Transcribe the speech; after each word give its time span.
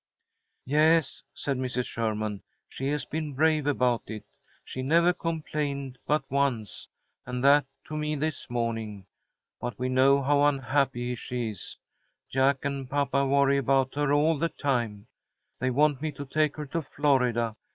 "Yes," 0.65 1.21
said 1.31 1.57
Mrs. 1.57 1.85
Sherman, 1.85 2.41
"she 2.67 2.87
has 2.87 3.05
been 3.05 3.35
brave 3.35 3.67
about 3.67 4.01
it. 4.07 4.23
She 4.65 4.81
never 4.81 5.13
complained 5.13 5.99
but 6.07 6.23
once, 6.31 6.87
and 7.23 7.43
that 7.43 7.67
to 7.85 7.95
me 7.95 8.15
this 8.15 8.49
morning. 8.49 9.05
But 9.59 9.77
we 9.77 9.89
know 9.89 10.23
how 10.23 10.43
unhappy 10.45 11.13
she 11.13 11.51
is. 11.51 11.77
Jack 12.31 12.65
and 12.65 12.89
papa 12.89 13.27
worry 13.27 13.57
about 13.57 13.93
her 13.93 14.11
all 14.11 14.39
the 14.39 14.49
time. 14.49 15.05
They 15.59 15.69
want 15.69 16.01
me 16.01 16.11
to 16.13 16.25
take 16.25 16.55
her 16.57 16.65
to 16.65 16.81
Florida. 16.81 17.55